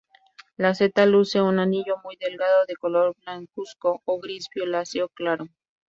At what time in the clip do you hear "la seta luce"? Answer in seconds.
0.57-1.39